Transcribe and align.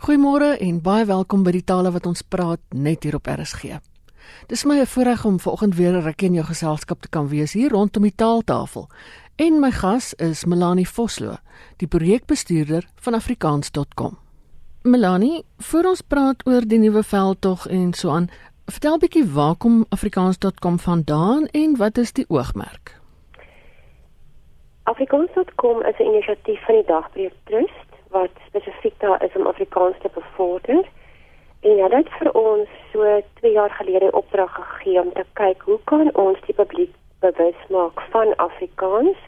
Goeiemôre 0.00 0.54
en 0.64 0.78
baie 0.80 1.04
welkom 1.04 1.42
by 1.44 1.52
die 1.52 1.66
tale 1.68 1.90
wat 1.92 2.06
ons 2.08 2.22
praat 2.24 2.60
net 2.72 3.02
hier 3.04 3.18
op 3.18 3.26
RSG. 3.28 3.74
Dis 4.48 4.62
my 4.64 4.78
voorreg 4.88 5.26
om 5.28 5.36
vanoggend 5.36 5.74
weer 5.76 5.92
'n 5.92 6.04
rukkie 6.06 6.28
in 6.28 6.38
jou 6.40 6.44
geselskap 6.46 7.00
te 7.00 7.08
kan 7.08 7.28
wees 7.28 7.52
hier 7.52 7.68
rondom 7.68 8.02
die 8.02 8.14
taaltafel. 8.16 8.88
En 9.36 9.60
my 9.60 9.70
gas 9.70 10.14
is 10.14 10.44
Melanie 10.44 10.88
Vosloo, 10.88 11.36
die 11.76 11.88
projekbestuurder 11.88 12.88
van 12.96 13.14
afrikaans.com. 13.14 14.16
Melanie, 14.82 15.44
voor 15.58 15.84
ons 15.84 16.00
praat 16.00 16.46
oor 16.46 16.62
die 16.66 16.78
nuwe 16.78 17.02
veldtog 17.02 17.66
en 17.66 17.92
so 17.92 18.10
aan, 18.10 18.30
vertel 18.66 18.98
bietjie 18.98 19.32
waar 19.32 19.56
kom 19.56 19.84
afrikaans.com 19.88 20.78
vandaan 20.78 21.46
en 21.52 21.76
wat 21.76 21.98
is 21.98 22.12
die 22.12 22.24
oogmerk? 22.28 22.96
Afrikaans.com 24.82 25.82
is 25.82 25.98
'n 25.98 26.02
inisiatief 26.02 26.64
van 26.64 26.74
die 26.74 26.86
Dagbreek 26.86 27.34
Trust 27.44 27.89
wat 28.10 28.30
spesifiek 28.46 28.94
daar 28.98 29.24
is 29.24 29.34
om 29.36 29.46
Afrikaans 29.46 29.96
te 30.02 30.10
bevorder. 30.14 30.88
En 31.60 31.76
ja, 31.76 31.88
dit 31.88 32.08
vir 32.18 32.30
ons 32.32 32.68
so 32.92 33.22
2 33.40 33.52
jaar 33.52 33.70
gelede 33.70 34.12
opdrag 34.12 34.54
gegee 34.54 35.00
om 35.00 35.12
te 35.12 35.24
kyk 35.32 35.62
hoe 35.62 35.78
kan 35.84 36.14
ons 36.14 36.38
die 36.46 36.54
publiek 36.54 36.94
bewus 37.20 37.66
maak 37.68 38.00
van 38.10 38.36
Afrikaans? 38.36 39.18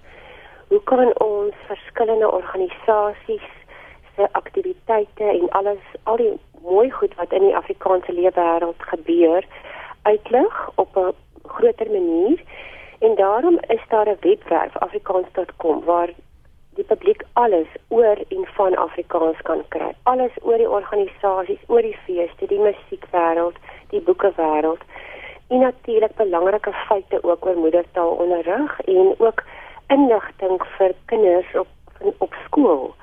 Hoe 0.68 0.82
kan 0.82 1.12
ons 1.20 1.54
verskillende 1.66 2.30
organisasies 2.30 3.48
se 4.16 4.28
aktiwiteite 4.32 5.24
en 5.24 5.48
alles 5.50 5.84
al 6.02 6.16
die 6.16 6.32
mooi 6.62 6.90
goed 6.90 7.14
wat 7.14 7.32
in 7.32 7.44
die 7.44 7.56
Afrikaanse 7.56 8.12
leefwêreld 8.12 8.88
gebeur 8.94 9.44
uitlig 10.02 10.70
op 10.74 10.96
'n 10.96 11.12
groter 11.44 11.90
manier? 11.90 12.42
En 12.98 13.14
daarom 13.14 13.58
is 13.66 13.84
daar 13.88 14.08
'n 14.08 14.16
webwerf 14.20 14.76
afrikaans.com 14.76 15.84
waar 15.84 16.10
die 16.74 16.84
publiek 16.84 17.22
alles 17.32 17.68
oor 17.88 18.16
van 18.62 18.76
Afrikaans 18.76 19.40
kan 19.42 19.62
kry. 19.74 19.90
Alles 20.02 20.34
oor 20.42 20.60
die 20.60 20.70
organisasies, 20.70 21.62
oor 21.66 21.82
die 21.82 21.96
feeste, 22.06 22.46
die 22.46 22.60
musiekwêreld, 22.62 23.58
die 23.90 24.00
boekewêreld 24.06 24.84
en 25.52 25.64
natuurlik 25.66 26.14
belangrike 26.16 26.72
feite 26.86 27.18
ook 27.22 27.46
oor 27.46 27.58
moedertaalonderrig 27.58 28.80
en 28.80 29.14
ook 29.18 29.42
inligting 29.86 30.62
vir 30.78 30.94
kinders 31.04 31.54
op 31.54 31.68
op 32.18 32.34
skool 32.44 32.94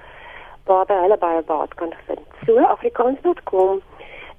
waar 0.66 0.89
hulle 1.02 1.17
baie 1.17 1.42
baat 1.42 1.73
kan 1.73 1.94
vind. 2.08 2.25
So 2.45 2.58
afrikaans.com 2.59 3.81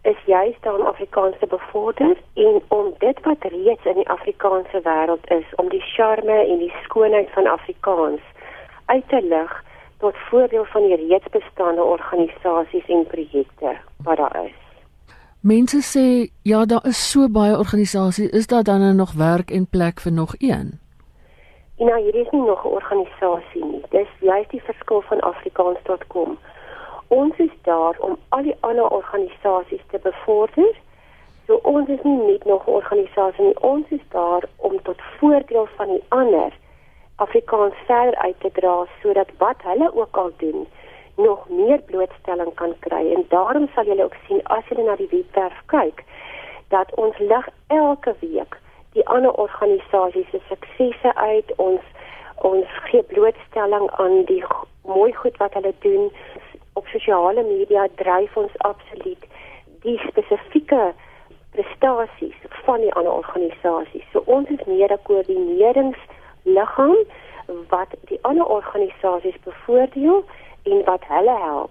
is 0.02 0.20
juist 0.26 0.66
om 0.66 0.86
Afrikaans 0.86 1.38
te 1.38 1.46
bevorder 1.46 2.16
en 2.34 2.60
om 2.68 2.92
dit 2.98 3.20
wat 3.24 3.48
reeds 3.54 3.84
in 3.84 3.98
die 4.02 4.08
Afrikaanse 4.08 4.80
wêreld 4.84 5.32
is, 5.38 5.48
om 5.56 5.68
die 5.68 5.82
charme 5.94 6.38
en 6.46 6.58
die 6.58 6.74
skoonheid 6.82 7.30
van 7.36 7.46
Afrikaans 7.46 8.20
uit 8.86 9.08
te 9.08 9.22
lig 9.22 9.64
tot 10.00 10.16
voordeel 10.30 10.64
van 10.64 10.82
die 10.82 10.96
reeds 10.96 11.28
bestaande 11.30 11.82
organisasies 11.82 12.86
en 12.86 13.06
projekte 13.06 13.76
wat 14.04 14.16
daar 14.16 14.44
is. 14.44 14.58
Mense 15.40 15.80
sê 15.80 16.06
ja, 16.42 16.64
daar 16.64 16.86
is 16.86 17.10
so 17.10 17.28
baie 17.28 17.58
organisasies, 17.58 18.30
is 18.30 18.46
daar 18.46 18.62
dan 18.62 18.96
nog 18.96 19.12
werk 19.12 19.50
en 19.50 19.66
plek 19.66 20.00
vir 20.00 20.12
nog 20.12 20.34
een? 20.38 20.78
Ja, 21.76 21.96
hier 21.96 22.14
is 22.14 22.30
nie 22.30 22.42
nog 22.42 22.64
'n 22.64 22.68
organisasie 22.68 23.64
nie. 23.64 23.82
Dis 23.88 24.08
juist 24.20 24.50
die 24.50 24.62
verskil 24.62 25.00
van 25.00 25.20
afrikaans.com. 25.20 26.38
Ons 27.08 27.36
is 27.36 27.56
daar 27.62 27.96
om 27.98 28.16
al 28.28 28.42
die 28.42 28.56
ander 28.60 28.88
organisasies 28.88 29.84
te 29.90 29.98
bevorder. 30.02 30.76
So 31.46 31.54
ons 31.62 31.88
is 31.88 32.02
nie 32.02 32.22
net 32.26 32.44
nog 32.44 32.66
'n 32.66 32.70
organisasie 32.70 33.44
nie, 33.44 33.60
ons 33.60 33.86
is 33.88 34.06
daar 34.08 34.42
om 34.56 34.82
tot 34.82 35.00
voordeel 35.18 35.68
van 35.76 35.88
die 35.88 36.04
ander 36.08 36.52
Afrikaans 37.26 37.74
verder 37.86 38.16
uit 38.16 38.40
te 38.40 38.50
dra 38.58 38.76
sodat 39.02 39.30
wat 39.38 39.62
hulle 39.68 39.90
ook 39.94 40.16
al 40.16 40.30
doen 40.36 40.66
nog 41.16 41.48
meer 41.48 41.80
blootstelling 41.90 42.54
kan 42.54 42.74
kry. 42.78 43.12
En 43.14 43.24
daarom 43.28 43.68
sal 43.74 43.84
julle 43.84 44.04
ook 44.04 44.16
sien 44.26 44.40
as 44.42 44.66
julle 44.68 44.84
na 44.88 44.96
die 44.96 45.08
webwerf 45.10 45.62
kyk 45.66 46.04
dat 46.68 46.94
ons 46.94 47.18
lig 47.18 47.48
elke 47.66 48.14
week 48.20 48.56
die 48.92 49.06
ander 49.06 49.32
organisasies 49.32 50.30
se 50.30 50.40
suksesse 50.48 51.14
uit. 51.14 51.56
Ons 51.56 51.80
ons 52.50 52.66
gee 52.88 53.02
blootstelling 53.02 53.90
aan 53.90 54.24
die 54.24 54.44
mooi 54.84 55.12
goed 55.14 55.36
wat 55.36 55.54
hulle 55.58 55.74
doen. 55.78 56.08
Op 56.72 56.86
sosiale 56.86 57.42
media 57.42 57.86
dryf 57.94 58.36
ons 58.36 58.56
absoluut 58.56 59.26
die 59.84 59.98
spesifieke 60.06 60.92
prestasies 61.52 62.38
van 62.64 62.80
die 62.80 62.94
ander 62.94 63.12
organisasies. 63.12 64.06
So 64.12 64.22
ons 64.24 64.48
is 64.48 64.64
meer 64.66 64.92
'n 64.92 65.02
koördinerings 65.02 65.98
liggaam 66.52 66.96
wat 67.68 67.94
die 68.10 68.18
ander 68.22 68.46
organisasies 68.46 69.38
bevoordeel 69.44 70.24
en 70.62 70.84
wat 70.84 71.04
hulle 71.08 71.36
help 71.42 71.70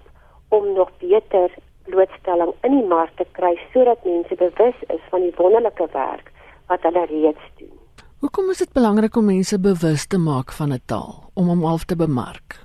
om 0.50 0.74
nog 0.74 0.92
beter 0.98 1.52
blootstelling 1.90 2.54
in 2.62 2.78
die 2.78 2.88
mark 2.88 3.12
te 3.16 3.26
kry 3.38 3.54
sodat 3.74 4.06
mense 4.06 4.36
bewus 4.36 4.80
is 4.88 5.04
van 5.10 5.26
die 5.26 5.34
wonderlike 5.38 5.88
werk 5.94 6.32
wat 6.68 6.82
hulle 6.82 7.06
reeds 7.06 7.46
doen. 7.58 7.76
Hoekom 8.20 8.50
is 8.50 8.58
dit 8.58 8.74
belangrik 8.74 9.16
om 9.16 9.26
mense 9.26 9.60
bewus 9.60 10.08
te 10.08 10.18
maak 10.18 10.52
van 10.52 10.74
'n 10.74 10.82
taal 10.86 11.32
om 11.34 11.48
hom 11.48 11.64
half 11.64 11.84
te 11.86 11.96
bemark? 11.96 12.60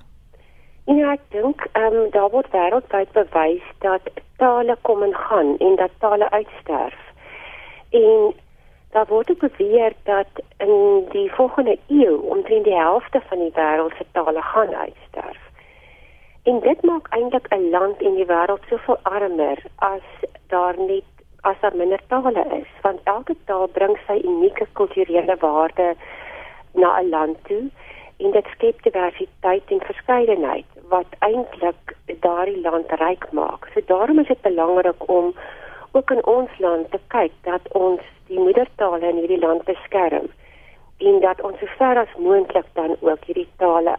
Ja, 0.85 1.11
ek 1.11 1.21
dink 1.29 1.67
ehm 1.71 1.95
um, 1.95 2.09
daar 2.11 2.29
word 2.29 2.51
wêreldwyd 2.51 3.11
bewys 3.11 3.65
dat 3.79 4.01
tale 4.37 4.77
kom 4.81 5.03
en 5.03 5.15
gaan 5.15 5.57
en 5.57 5.75
dat 5.75 5.91
tale 5.99 6.29
uitsterf. 6.29 6.99
En 7.89 8.33
Daar 8.95 9.05
word 9.07 9.31
ook 9.31 9.57
beweer 9.57 9.93
dat 10.03 10.27
in 10.57 11.05
die 11.09 11.31
volgende 11.31 11.77
eeu 11.87 12.15
omtrent 12.15 12.63
die 12.63 12.77
helfte 12.79 13.21
van 13.27 13.39
die 13.39 13.51
wêreld 13.53 13.95
se 13.97 14.05
tale 14.11 14.41
gaan 14.41 14.75
uitsterf. 14.75 15.41
En 16.43 16.59
dit 16.59 16.81
maak 16.81 17.07
eintlik 17.17 17.47
'n 17.49 17.69
land 17.69 18.01
en 18.01 18.15
die 18.15 18.25
wêreld 18.25 18.63
soveel 18.69 18.97
armer 19.01 19.59
as 19.75 20.07
daar 20.47 20.77
net 20.77 21.03
as 21.41 21.59
daar 21.61 21.75
minder 21.75 21.99
tale 22.07 22.45
is, 22.61 22.71
want 22.81 22.99
elke 23.03 23.35
taal 23.45 23.67
bring 23.67 23.97
sy 24.07 24.17
unieke 24.23 24.67
kulturele 24.71 25.35
waarde 25.39 25.95
na 26.71 26.99
'n 26.99 27.09
land 27.09 27.37
toe 27.47 27.63
en 28.17 28.31
dit 28.31 28.45
skep 28.53 28.83
diversiteit 28.83 29.63
en 29.67 29.81
verskeidenheid 29.91 30.69
wat 30.87 31.09
eintlik 31.19 31.95
daardie 32.19 32.61
land 32.61 32.91
ryk 32.91 33.31
maak. 33.31 33.67
So 33.73 33.81
daarom 33.85 34.19
is 34.19 34.27
dit 34.27 34.41
belangrik 34.41 35.09
om 35.09 35.33
ook 35.95 36.11
in 36.11 36.25
ons 36.25 36.59
land 36.59 36.91
te 36.91 36.99
kyk 37.07 37.31
dat 37.47 37.67
ons 37.71 38.01
die 38.27 38.39
moedertale 38.39 39.09
in 39.09 39.21
hierdie 39.21 39.39
land 39.39 39.63
beskerm 39.69 40.27
en 40.97 41.19
dat 41.23 41.41
ons 41.41 41.59
so 41.59 41.77
ver 41.79 41.99
as 42.03 42.15
moontlik 42.27 42.67
dan 42.79 42.95
ook 42.99 43.27
hierdie 43.27 43.49
tale 43.61 43.95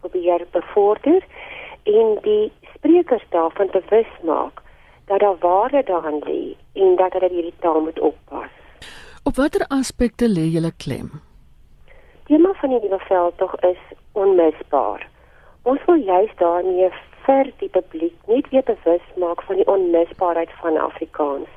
probeer 0.00 0.46
bevorder 0.50 1.22
en 1.82 2.18
die 2.22 2.52
sprekers 2.74 3.24
daarvan 3.34 3.70
bewus 3.74 4.12
maak 4.22 4.62
dat 5.06 5.20
daar 5.20 5.38
waarde 5.38 5.82
daarin 5.86 6.22
lê 6.26 6.42
en 6.82 6.96
dat 6.96 7.12
hulle 7.12 7.30
hierdie 7.30 7.58
taal 7.58 7.80
moet 7.80 8.00
oppas. 8.00 8.50
Op 9.24 9.36
watter 9.36 9.66
aspekte 9.68 10.28
lê 10.28 10.46
julle 10.54 10.72
klem? 10.84 11.10
Die 12.26 12.36
tema 12.36 12.52
van 12.60 12.70
hierdie 12.70 12.90
bevel 12.90 13.32
tog 13.36 13.54
is 13.60 13.82
onmisbaar. 14.12 15.08
Ons 15.62 15.84
wil 15.86 16.00
juist 16.06 16.38
daarmee 16.38 16.90
vir 17.26 17.50
die 17.60 17.68
publiek 17.68 18.16
net 18.26 18.48
weer 18.50 18.64
bewus 18.66 19.04
maak 19.16 19.42
van 19.48 19.56
die 19.60 19.66
onmisbaarheid 19.66 20.50
van 20.60 20.76
Afrikaans. 20.76 21.48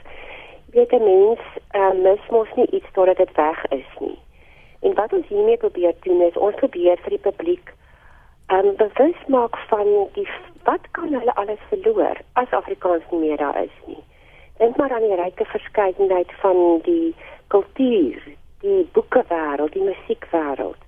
Weet 0.75 0.91
'n 0.91 1.03
mens, 1.03 1.39
uh, 1.75 1.93
mis 2.03 2.23
mos 2.29 2.47
nie 2.55 2.69
iets 2.71 2.91
totdat 2.91 3.17
dit 3.17 3.31
weg 3.35 3.65
is 3.65 3.89
nie. 3.99 4.19
En 4.79 4.93
wat 4.93 5.13
ons 5.13 5.27
hiermee 5.27 5.57
probeer 5.57 5.93
doen 5.99 6.21
is 6.21 6.37
ons 6.37 6.55
probeer 6.55 6.97
vir 6.97 7.09
die 7.09 7.25
publiek 7.29 7.73
um, 8.47 8.75
bewus 8.75 9.19
maak 9.27 9.57
van 9.67 9.87
die 10.13 10.27
wat 10.63 10.91
kan 10.91 11.13
hulle 11.13 11.35
alles 11.35 11.63
verloor 11.69 12.17
as 12.33 12.51
Afrikaans 12.51 13.03
nie 13.11 13.19
meer 13.19 13.37
daar 13.37 13.63
is 13.63 13.77
nie. 13.85 14.03
Dink 14.57 14.77
maar 14.77 14.91
aan 14.91 15.07
die 15.07 15.15
ryke 15.15 15.45
verskeidenheid 15.45 16.31
van 16.41 16.79
die 16.83 17.15
kultuur, 17.47 18.21
die 18.59 18.89
boekewêreld, 18.91 19.73
die 19.73 19.83
musiekwêreld 19.83 20.84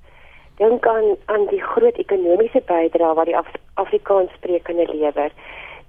dink 0.58 0.88
aan 0.88 1.16
aan 1.26 1.46
die 1.52 1.62
groot 1.62 1.98
ekonomiese 2.02 2.62
bydrae 2.66 3.14
wat 3.20 3.30
die 3.30 3.38
Af 3.38 3.50
Afrikaans 3.74 4.34
sprekende 4.38 4.88
lewer. 4.94 5.32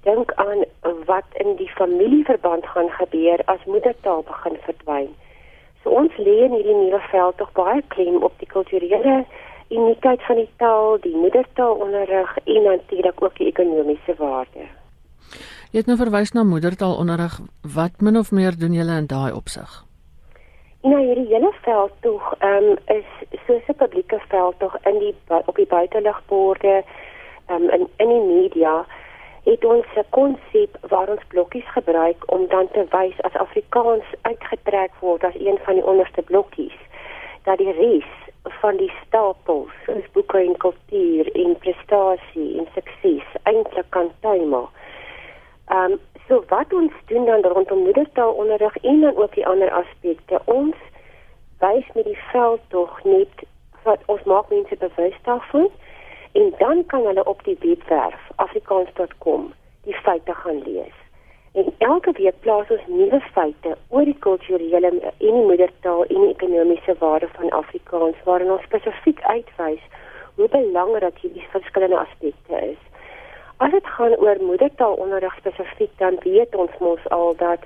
Dink 0.05 0.31
aan 0.33 0.63
wat 1.05 1.25
in 1.43 1.55
die 1.55 1.69
familieverband 1.69 2.65
gaan 2.65 2.89
gebeur 2.89 3.41
as 3.45 3.65
moedertaal 3.65 4.23
begin 4.23 4.57
verdwyn. 4.65 5.09
So 5.83 5.89
ons 5.89 6.15
lê 6.17 6.35
in 6.45 6.55
hierdie 6.55 6.75
nuwe 6.75 7.01
veld 7.11 7.37
tog 7.37 7.51
baie 7.57 7.81
klem 7.87 8.23
op 8.23 8.35
die 8.39 8.47
kulturele 8.47 9.25
uniekheid 9.69 10.21
van 10.25 10.41
die 10.41 10.49
taal, 10.57 10.97
die 11.01 11.15
moedertaalonderrig 11.15 12.37
en 12.45 12.63
natuurlik 12.63 13.23
ook 13.23 13.35
die 13.37 13.47
ekonomiese 13.47 14.15
waarde. 14.17 14.69
Jy 15.69 15.83
het 15.83 15.89
nou 15.89 15.97
verwys 15.99 16.33
na 16.33 16.43
moedertaalonderrig. 16.43 17.39
Wat 17.75 18.01
min 18.01 18.17
of 18.17 18.31
meer 18.31 18.57
doen 18.57 18.73
julle 18.73 18.97
in 18.97 19.07
daai 19.07 19.31
opsig? 19.33 19.88
Ja, 20.81 20.97
hierdie 20.97 21.27
hele 21.27 21.51
veld 21.61 21.91
tog 21.99 22.35
ehm 22.37 22.63
um, 22.63 22.77
is 22.85 23.07
soos 23.45 23.65
'n 23.67 23.75
publieke 23.75 24.19
veld 24.27 24.59
tog 24.59 24.77
in 24.83 24.99
die 24.99 25.15
op 25.45 25.55
die 25.55 25.67
buiteligborde 25.67 26.83
ehm 27.47 27.63
um, 27.63 27.69
in 27.69 27.89
in 27.97 28.07
die 28.07 28.21
media 28.21 28.85
het 29.43 29.65
ons 29.65 29.85
'n 29.95 30.05
konsep 30.09 30.77
waar 30.81 31.09
ons 31.09 31.27
blokkies 31.27 31.69
gebruik 31.71 32.23
om 32.25 32.47
dan 32.47 32.67
te 32.71 32.85
wys 32.89 33.21
as 33.21 33.35
Afrikaans 33.35 34.05
uitgetrek 34.21 34.91
word 34.99 35.23
as 35.23 35.35
een 35.35 35.59
van 35.63 35.73
die 35.73 35.85
onderste 35.85 36.21
blokkies 36.21 36.79
dat 37.43 37.57
die 37.57 37.71
res 37.71 38.11
van 38.43 38.77
die 38.77 38.91
stapels 39.05 39.71
soos 39.85 40.11
boeke 40.11 40.37
en 40.37 40.57
kultuur 40.57 41.31
en 41.31 41.57
prestasie 41.57 42.57
en 42.59 42.67
sukses 42.73 43.27
eintlik 43.43 43.89
kan 43.89 44.11
tuimel. 44.19 44.69
Ehm 45.69 45.91
um, 45.91 45.99
So 46.29 46.43
wat 46.47 46.73
ons 46.73 46.93
doen 47.05 47.25
dan 47.25 47.41
rondom 47.41 47.79
moedertaalonderrig 47.83 48.77
en 48.77 49.01
dan 49.01 49.15
ook 49.15 49.33
die 49.33 49.47
ander 49.47 49.71
aspekte. 49.71 50.41
Ons 50.45 50.75
wys 51.57 51.85
met 51.93 52.05
die 52.05 52.19
veld 52.31 52.59
tog 52.67 53.03
net 53.03 53.41
wat 53.83 54.01
ons 54.05 54.23
maak 54.23 54.49
mense 54.49 54.75
bewus 54.77 55.15
daarvan 55.23 55.69
en 56.31 56.53
dan 56.57 56.85
kan 56.85 57.05
hulle 57.05 57.23
op 57.25 57.41
die 57.43 57.57
webwerf 57.59 58.29
afrikaans.com 58.35 59.53
die 59.83 59.93
feite 59.93 60.33
gaan 60.33 60.61
lees. 60.63 60.97
En 61.51 61.73
elke 61.77 62.11
week 62.11 62.39
plaas 62.39 62.69
ons 62.69 62.85
nuwe 62.87 63.21
feite 63.33 63.73
oor 63.87 64.05
die 64.05 64.19
kulturele 64.19 64.87
en 64.87 65.01
die 65.17 65.33
moedertaal 65.33 66.05
en 66.05 66.21
die 66.27 66.33
ekonomiese 66.35 66.95
waarde 66.99 67.31
van 67.39 67.49
Afrikaans 67.49 68.21
waarin 68.29 68.51
ons 68.51 68.69
spesifiek 68.69 69.21
uitwys 69.21 69.81
hoe 70.35 70.47
belangrik 70.53 71.17
hierdie 71.25 71.49
verskillende 71.57 71.97
aspekte 72.05 72.61
is. 72.69 72.88
As 73.59 73.71
dit 73.71 73.87
gaan 73.95 74.15
oor 74.23 74.37
moedertaalonderrig 74.41 75.35
spesifiek 75.35 75.91
dan 75.99 76.19
weet 76.23 76.55
ons 76.55 76.77
mos 76.79 77.09
al 77.15 77.35
dat 77.35 77.63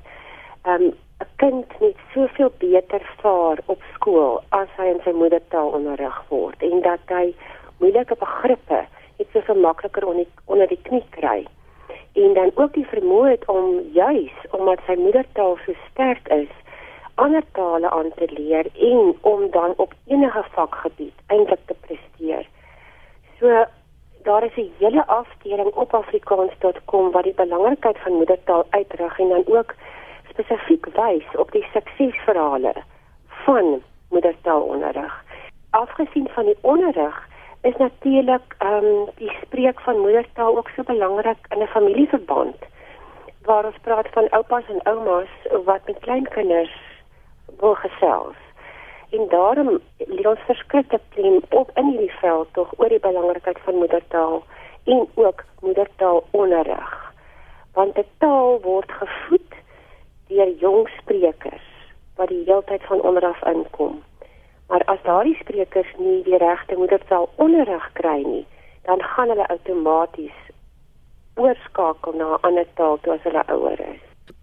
ehm, 0.63 0.81
'n 0.81 0.94
um, 0.94 0.94
kind 1.36 1.80
net 1.80 1.98
soveel 2.13 2.51
beter 2.57 3.04
vaar 3.22 3.57
op 3.66 3.81
skool 3.94 4.42
as 4.50 4.68
hy 4.78 4.88
in 4.94 5.01
sy 5.04 5.12
moedertaal 5.12 5.69
onderrig 5.78 6.24
word 6.30 6.63
en 6.63 6.81
dat 6.81 7.04
hy 7.07 7.36
moeilike 7.78 8.16
begrippe 8.16 8.80
net 9.18 9.45
so 9.45 9.54
makliker 9.54 10.06
onder, 10.06 10.25
onder 10.45 10.68
die 10.68 10.81
knie 10.81 11.06
kry 11.10 11.45
en 12.13 12.34
dan 12.34 12.51
ook 12.56 12.74
die 12.74 12.88
vermoë 12.88 13.30
het 13.30 13.45
om 13.48 13.80
juis 13.94 14.36
omdat 14.50 14.80
sy 14.88 14.95
moedertaal 14.95 15.57
so 15.66 15.74
sterk 15.92 16.28
is 16.28 16.51
ander 17.16 17.45
tale 17.51 17.90
aan 17.90 18.12
te 18.16 18.28
leer 18.31 18.66
en 18.74 19.16
om 19.22 19.50
dan 19.51 19.74
op 19.78 19.94
enige 20.07 20.44
vakgebied 20.56 21.13
eintlik 21.28 21.60
te 21.66 21.75
presteer. 21.86 22.48
So 23.40 23.66
daar 24.24 24.44
is 24.44 24.56
'n 24.56 24.72
hele 24.78 25.08
afdeling 25.08 25.72
op 25.74 25.94
afrikaans.com 25.94 27.12
wat 27.12 27.24
die 27.24 27.34
belangrikheid 27.34 27.98
van 27.98 28.14
moedertaal 28.14 28.66
uitrig 28.70 29.20
en 29.20 29.30
dan 29.30 29.44
ook 29.46 29.74
spesifiek 30.30 30.86
wys 30.86 31.25
op 31.36 31.52
die 31.52 31.66
suksesverhale 31.74 32.74
van 33.28 33.81
moedertaalonderrig. 34.10 35.24
Afgesien 35.70 36.28
van 36.30 36.46
die 36.46 36.58
onderrig 36.62 37.28
is 37.62 37.75
natuurlik 37.78 38.56
ehm 38.58 38.86
um, 38.86 39.10
die 39.16 39.31
spreek 39.42 39.80
van 39.80 40.00
moedertaal 40.00 40.58
ook 40.58 40.69
so 40.76 40.84
belangrik 40.84 41.38
in 41.50 41.62
'n 41.62 41.68
familieverband 41.68 42.56
waar 43.44 43.66
ons 43.66 43.80
praat 43.81 44.08
van 44.12 44.30
oupas 44.30 44.64
en 44.68 44.81
oumas 44.84 45.30
wat 45.66 45.81
met 45.86 46.00
kleinkinders 46.00 46.76
wil 47.60 47.76
gesels. 47.76 48.43
En 49.13 49.27
daarom 49.30 49.80
lê 49.98 50.24
ons 50.25 50.45
verskriklik 50.50 51.01
klem 51.15 51.42
op 51.50 51.71
in 51.77 51.89
hierdie 51.92 52.15
veld 52.21 52.48
tog 52.57 52.71
oor 52.77 52.89
die 52.89 53.00
belangrikheid 53.00 53.60
van 53.65 53.75
moedertaal 53.75 54.44
en 54.83 55.07
ook 55.13 55.44
moedertaalonderrig. 55.62 57.13
Want 57.74 57.95
die 57.95 58.07
taal 58.18 58.57
word 58.62 58.92
gevoed 58.92 59.60
deur 60.27 60.50
jong 60.65 60.89
sprekers 60.98 61.69
wat 62.18 62.30
die 62.33 62.44
heeltyd 62.45 62.81
van 62.89 63.01
onderaf 63.01 63.45
inkom. 63.50 64.01
Maar 64.68 64.83
as 64.86 65.01
daardie 65.06 65.38
sprekers 65.42 65.94
nie 65.98 66.24
die 66.25 66.38
regte 66.38 66.75
moedertaal 66.77 67.30
onderrig 67.36 67.89
kry 67.94 68.21
nie, 68.25 68.45
dan 68.89 69.01
gaan 69.01 69.30
hulle 69.30 69.48
outomaties 69.48 70.39
oorskakel 71.36 72.13
na 72.13 72.33
'n 72.33 72.42
ander 72.42 72.68
taal 72.74 72.98
toe 73.01 73.13
as 73.13 73.24
hulle 73.24 73.44
ouer 73.48 73.80
is. 73.80 74.01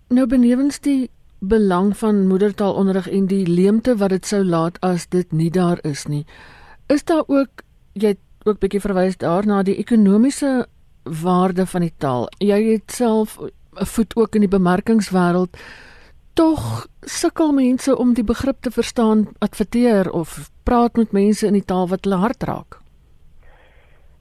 Nou 0.09 0.27
benewens 0.27 0.81
die 0.81 1.11
belang 1.41 1.97
van 1.97 2.27
moedertaalonderrig 2.29 3.09
en 3.09 3.27
die 3.27 3.47
leemte 3.47 3.97
wat 3.97 4.11
dit 4.11 4.27
sou 4.27 4.45
laat 4.45 4.81
as 4.81 5.07
dit 5.09 5.33
nie 5.33 5.51
daar 5.51 5.79
is 5.83 6.07
nie. 6.07 6.25
Is 6.89 7.05
daar 7.05 7.25
ook 7.27 7.65
jy 7.93 8.17
ook 8.45 8.61
bietjie 8.61 8.81
verwys 8.81 9.17
daarna 9.21 9.63
die 9.63 9.77
ekonomiese 9.77 10.67
waarde 11.05 11.67
van 11.67 11.81
die 11.81 11.95
taal. 11.99 12.29
Jy 12.39 12.61
het 12.73 12.93
self 12.93 13.39
'n 13.41 13.87
voet 13.87 14.17
ook 14.17 14.35
in 14.35 14.41
die 14.41 14.57
bemarkingswêreld 14.59 15.57
tog 16.35 16.87
sukkel 17.01 17.53
mense 17.53 17.97
om 17.97 18.15
die 18.15 18.25
begrip 18.25 18.61
te 18.61 18.71
verstaan, 18.71 19.29
adverteer 19.39 20.11
of 20.13 20.51
praat 20.63 20.97
met 20.97 21.13
mense 21.13 21.47
in 21.47 21.53
die 21.53 21.65
taal 21.65 21.89
wat 21.89 22.05
hulle 22.05 22.17
hart 22.17 22.43
raak. 22.43 22.79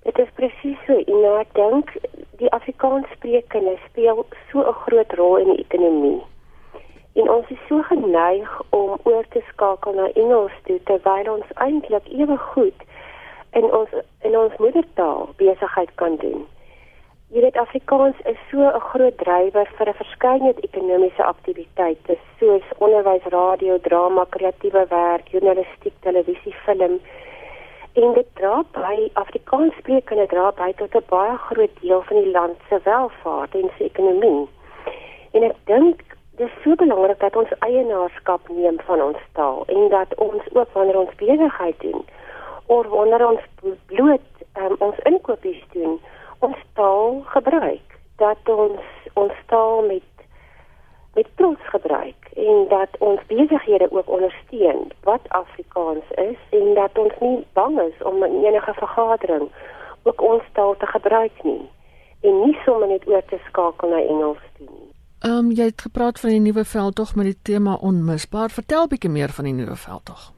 Dit 0.04 0.18
is 0.18 0.32
presies 0.36 0.78
so. 0.88 0.98
En 0.98 1.22
nou 1.22 1.40
ek 1.40 1.54
dink 1.54 1.94
die 2.42 2.52
Afrikaanssprekende 2.56 3.78
speel 3.90 4.26
so 4.52 4.60
'n 4.60 4.80
groot 4.86 5.14
rol 5.14 5.38
in 5.38 5.50
die 5.54 5.64
ekonomie. 5.66 6.22
En 7.20 7.30
ons 7.30 7.50
is 7.52 7.64
so 7.68 7.82
geneig 7.82 8.52
om 8.70 8.92
oor 9.04 9.26
te 9.30 9.42
skakel 9.48 9.94
na 9.94 10.08
Engels 10.22 10.56
toe 10.68 10.78
terwyl 10.88 11.32
ons 11.34 11.50
eintlik 11.66 12.06
ewe 12.16 12.38
goed 12.52 12.86
in 13.60 13.66
ons 13.80 13.96
in 14.28 14.38
ons 14.40 14.56
moedertaal 14.64 15.26
besigheid 15.42 15.92
kan 16.02 16.16
doen. 16.22 16.46
Jy 17.34 17.42
weet 17.44 17.58
Afrikaans 17.62 18.22
is 18.32 18.38
so 18.52 18.62
'n 18.68 18.86
groot 18.92 19.18
drywer 19.18 19.68
vir 19.78 19.90
'n 19.90 20.00
verskeidenheid 20.02 20.60
ekonomiese 20.68 21.24
aktiwiteite 21.24 22.16
soos 22.40 22.64
onderwys, 22.78 23.26
radio, 23.36 23.78
drama, 23.78 24.26
kreatiewe 24.30 24.86
werk, 24.90 25.28
journalistiek, 25.28 25.94
televisie, 26.02 26.56
film. 26.66 27.00
En 27.94 28.14
dit 28.14 28.30
dra 28.34 28.64
by 28.72 29.10
Afrikaans 29.14 29.76
sprekende 29.82 30.28
dra 30.28 30.52
by 30.52 30.72
tot 30.78 30.96
'n 30.96 31.10
baie 31.10 31.38
groot 31.38 31.76
deel 31.82 32.02
van 32.02 32.18
die 32.24 32.32
land 32.32 32.58
se 32.70 32.80
welvaart 32.84 33.56
en 33.56 33.70
se 33.78 33.84
ekonomie. 33.84 34.48
En 35.32 35.44
ek 35.44 35.56
dink 35.66 36.02
dit 36.40 36.48
is 36.48 36.64
so 36.64 36.76
belangrik 36.76 37.20
dat 37.20 37.36
ons 37.36 37.50
eienaarskap 37.60 38.48
neem 38.48 38.78
van 38.88 39.02
ons 39.02 39.24
taal 39.32 39.64
en 39.68 39.90
dat 39.90 40.16
ons 40.16 40.44
ook 40.54 40.70
wanneer 40.74 41.00
ons 41.00 41.16
besigheid 41.16 41.80
doen 41.80 42.06
of 42.66 42.86
wanneer 42.88 43.26
ons 43.28 43.42
bloot 43.92 44.46
um, 44.62 44.76
ons 44.88 45.02
inkopies 45.12 45.64
doen 45.74 45.98
ons 46.40 46.62
taal 46.80 47.20
gebruik 47.34 47.98
dat 48.24 48.52
ons 48.54 48.86
ons 49.24 49.42
taal 49.52 49.84
met 49.88 50.08
met 51.18 51.28
trots 51.42 51.72
gebruik 51.74 52.30
en 52.48 52.66
dat 52.72 52.96
ons 53.00 53.26
besighede 53.28 53.92
ook 53.92 54.10
ondersteun 54.20 54.88
wat 55.10 55.28
Afrikaans 55.42 56.14
is 56.16 56.40
en 56.60 56.74
dat 56.74 56.98
ons 57.04 57.18
nie 57.20 57.40
bang 57.60 57.82
is 57.82 58.06
om 58.12 58.24
in 58.24 58.46
enige 58.46 58.74
vergadering 58.80 59.50
ook 60.04 60.22
ons 60.22 60.48
taal 60.54 60.78
te 60.78 60.88
gebruik 60.96 61.44
nie 61.44 61.66
en 62.22 62.42
nie 62.46 62.56
sommer 62.64 62.88
net 62.88 63.08
oor 63.08 63.28
te 63.28 63.42
skakel 63.50 63.92
na 63.92 64.00
Engels 64.00 64.48
toe 64.56 64.70
nie. 64.70 64.89
Ehm 65.20 65.32
um, 65.32 65.52
jy 65.52 65.66
het 65.68 65.82
gepraat 65.82 66.20
van 66.20 66.30
die 66.30 66.40
nuwe 66.40 66.64
veldtog 66.66 67.16
met 67.16 67.26
die 67.26 67.40
tema 67.44 67.74
onmisbaar. 67.76 68.50
Vertel 68.50 68.88
bietjie 68.88 69.10
meer 69.10 69.30
van 69.30 69.44
die 69.44 69.54
nuwe 69.54 69.76
veldtog. 69.76 70.32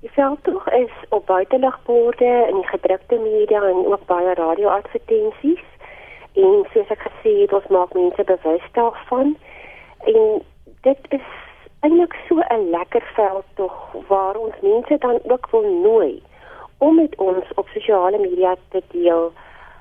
Die 0.00 0.10
veldtog 0.10 0.68
is 0.70 0.94
op 1.08 1.26
buiteligborde 1.26 2.46
in 2.50 2.54
die 2.54 2.68
gedrukte 2.68 3.18
media 3.18 3.62
en 3.62 3.86
ook 3.86 4.04
baie 4.06 4.34
radioadvertensies. 4.34 5.64
En 6.32 6.62
soos 6.72 6.94
ek 6.94 7.02
gesê 7.08 7.34
het, 7.40 7.52
ons 7.52 7.66
maak 7.74 7.98
mense 7.98 8.24
bewus 8.30 8.70
daarvan. 8.78 9.34
En 10.14 10.42
dit 10.86 11.10
is 11.18 11.28
eintlik 11.80 12.14
so 12.28 12.38
'n 12.38 12.70
lekker 12.70 13.02
veldtog 13.18 13.76
waar 14.08 14.36
ons 14.36 14.54
mense 14.62 14.98
dan 14.98 15.18
ook 15.22 15.50
wil 15.50 15.66
nooi 15.82 16.22
om 16.78 16.94
met 16.94 17.16
ons 17.16 17.44
op 17.54 17.68
sosiale 17.68 18.18
media 18.18 18.56
te 18.68 18.82
deel. 18.94 19.32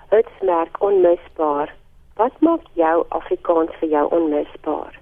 Hitsmerk 0.09 0.81
onmisbaar. 0.81 1.76
Wat 2.17 2.33
maak 2.39 2.65
jou 2.73 3.05
Afrikaans 3.09 3.73
vir 3.79 3.89
jou 3.89 4.05
onmisbaar? 4.19 4.99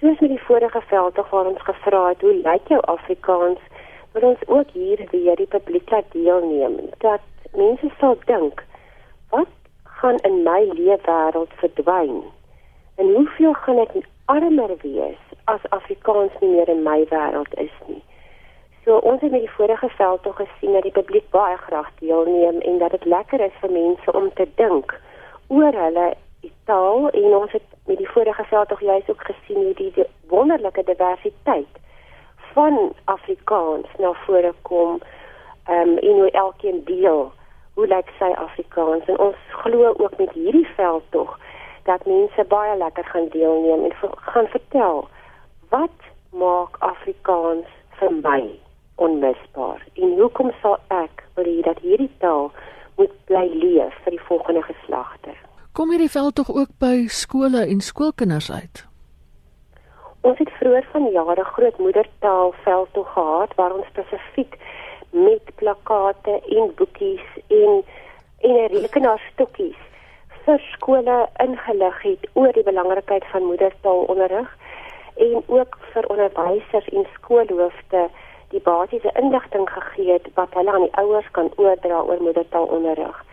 Soos 0.00 0.18
met 0.20 0.30
die 0.30 0.44
vorige 0.46 0.80
veldtog 0.80 1.30
waar 1.30 1.46
ons 1.46 1.62
gevra 1.62 2.08
het, 2.08 2.20
hoe 2.20 2.34
lyk 2.44 2.68
jou 2.68 2.80
Afrikaans? 2.80 3.60
wil 4.14 4.28
ons 4.28 4.46
ook 4.46 4.70
hier 4.72 5.06
weer 5.10 5.36
die 5.36 5.46
publiek 5.46 5.90
laat 5.90 6.04
deelneem 6.10 6.76
dat 6.98 7.20
mense 7.52 7.90
sal 7.98 8.16
dink 8.24 8.62
wat 9.30 9.50
gaan 9.82 10.18
in 10.28 10.42
my 10.46 10.60
leefwêreld 10.78 11.56
verdwyn 11.62 12.20
en 13.02 13.10
hoeveel 13.16 13.56
gaan 13.64 13.80
ek 13.84 13.96
armer 14.34 14.74
wees 14.82 15.22
as 15.54 15.66
Afrikaans 15.78 16.36
nie 16.40 16.52
meer 16.52 16.70
in 16.76 16.84
my 16.86 17.00
wêreld 17.10 17.58
is 17.64 17.74
nie 17.88 18.02
so 18.84 19.00
ons 19.10 19.24
het 19.26 19.34
met 19.34 19.42
die 19.46 19.56
vorige 19.56 19.90
veld 19.98 20.22
tog 20.22 20.38
gesien 20.42 20.78
dat 20.78 20.86
die 20.86 20.96
publiek 21.00 21.26
baie 21.34 21.58
graag 21.66 21.90
deelneem 21.98 22.62
en 22.70 22.78
dat 22.84 22.94
dit 22.94 23.10
lekker 23.16 23.42
is 23.48 23.60
vir 23.64 23.74
mense 23.80 24.16
om 24.20 24.30
te 24.38 24.46
dink 24.62 24.94
oor 25.48 25.80
hulle 25.86 26.08
taal 26.64 27.10
en 27.10 27.36
ons 27.36 27.52
het 27.52 27.62
met 27.86 27.98
die 27.98 28.08
vorige 28.08 28.44
tog 28.68 28.80
juist 28.80 29.10
ook 29.10 29.24
gesien 29.24 29.56
hoe 29.64 29.74
die, 29.74 29.92
die 29.94 30.06
wonderlike 30.28 30.84
diversiteit 30.84 31.80
van 32.52 32.92
Afrikaans 33.04 33.86
na 33.98 34.12
vore 34.12 34.52
kom 34.62 35.00
ehm 35.66 35.88
um, 35.88 35.98
en 35.98 36.20
hoe 36.20 36.30
elkeen 36.30 36.84
deel 36.84 37.32
hoe 37.74 37.86
lyk 37.86 38.10
sy 38.18 38.30
Afrikaans. 38.38 39.04
En 39.04 39.18
ons 39.18 39.36
glo 39.48 39.94
ook 39.96 40.16
met 40.18 40.30
hierdie 40.32 40.68
veld 40.76 41.02
tog 41.10 41.38
dat 41.84 42.06
mense 42.06 42.44
baie 42.48 42.76
lekker 42.76 43.04
gaan 43.04 43.28
deelneem 43.28 43.84
en 43.84 43.92
gaan 44.16 44.46
vertel 44.46 45.08
wat 45.68 45.98
maak 46.30 46.76
Afrikaans 46.78 47.66
vir 47.98 48.12
my 48.12 48.40
onmisbaar 48.94 49.82
en 49.94 50.16
hoekom 50.20 50.52
sal 50.62 50.78
ek 50.94 51.24
wil 51.34 51.48
hê 51.50 51.60
dat 51.66 51.82
hierdie 51.82 52.10
taal 52.22 52.50
moet 52.96 53.14
bly 53.30 53.46
leef 53.52 53.96
vir 54.04 54.16
die 54.16 54.26
volgende 54.28 54.62
geslagte 54.62 55.34
Kom 55.74 55.90
hierdie 55.90 56.10
veld 56.10 56.34
tog 56.38 56.50
ook 56.54 56.68
by 56.78 57.06
skole 57.10 57.64
en 57.66 57.80
skoolkinders 57.82 58.46
uit 58.52 58.84
Ons 60.20 60.38
het 60.38 60.52
vroeër 60.58 60.84
van 60.92 61.08
jare 61.16 61.44
groot 61.44 61.78
moedertaal 61.78 62.54
veld 62.66 62.92
toe 62.92 63.04
gehad 63.14 63.54
waar 63.58 63.74
ons 63.74 63.88
spesifiek 63.90 64.54
met 65.10 65.50
plakate 65.54 66.36
en 66.58 66.70
boekies 66.78 67.26
en 67.48 67.82
en 68.50 68.60
rekenaarstokkies 68.76 69.82
vir 70.46 70.62
skole 70.76 71.18
ingelig 71.48 72.00
het 72.06 72.30
oor 72.32 72.54
die 72.60 72.66
belangrikheid 72.70 73.26
van 73.34 73.50
moedertaalonderrig 73.50 74.56
en 75.26 75.36
ook 75.58 75.78
vir 75.90 76.10
onderwysers 76.14 76.88
en 76.88 77.12
skoolhoofde 77.18 78.08
die 78.54 78.62
basiese 78.70 79.10
inligting 79.18 79.66
gegee 79.76 80.12
het 80.12 80.34
wat 80.38 80.54
hulle 80.54 80.78
aan 80.78 80.86
die 80.86 80.96
ouers 81.02 81.30
kan 81.30 81.50
oordra 81.56 82.00
oor 82.00 82.20
moedertaalonderrig. 82.22 83.24